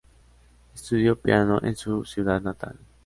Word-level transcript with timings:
Estudió 0.73 1.15
piano 1.15 1.59
en 1.61 1.75
su 1.75 2.03
ciudad 2.05 2.41
natal. 2.41 2.75